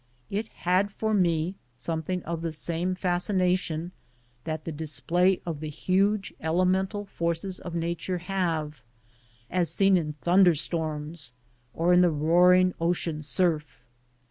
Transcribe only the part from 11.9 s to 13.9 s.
in a roaring ocean surf.